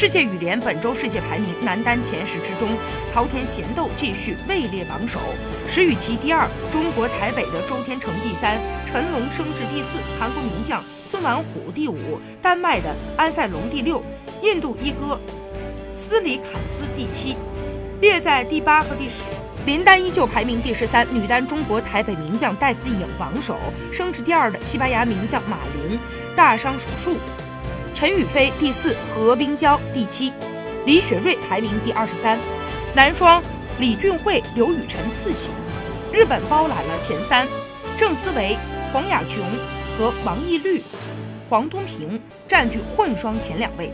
[0.00, 2.70] 世界羽联本周世界排名男单前十之中，
[3.12, 5.20] 桃田贤斗继续位列榜首，
[5.68, 14.02] 石宇奇第二，中国台北的周天成第三，陈龙升至第四，韩国名将孙完虎第五，丹麦的安塞龙第六，
[14.40, 15.20] 印度一哥
[15.92, 17.36] 斯里坎斯第七，
[18.00, 19.24] 列在第八和第十。
[19.66, 23.58] 林丹依旧排名第十三，女单中国台北名将戴资颖榜首，
[23.92, 26.00] 升至第二的西班牙名将马琳
[26.34, 27.16] 大伤手术。
[27.94, 30.32] 陈雨菲第四，何冰娇第七，
[30.86, 32.38] 李雪芮排名第二十三。
[32.94, 33.42] 男双
[33.78, 35.50] 李俊慧、刘雨辰次席，
[36.12, 37.46] 日本包揽了前三，
[37.98, 38.56] 郑思维、
[38.92, 39.42] 黄雅琼
[39.98, 40.82] 和王懿律、
[41.48, 43.92] 黄东萍占据混双前两位。